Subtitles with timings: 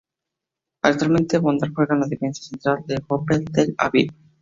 [0.81, 4.11] Actualmente, Bondar juega de defensa central en el Hapoel Tel Aviv.